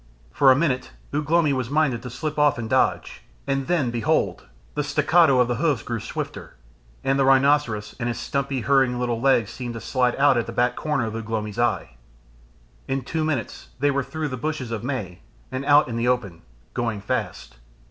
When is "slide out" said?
9.79-10.39